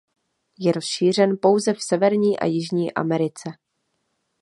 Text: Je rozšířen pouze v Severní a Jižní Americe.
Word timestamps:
Je 0.59 0.71
rozšířen 0.71 1.37
pouze 1.41 1.73
v 1.73 1.81
Severní 1.83 2.39
a 2.39 2.45
Jižní 2.45 2.93
Americe. 2.93 3.49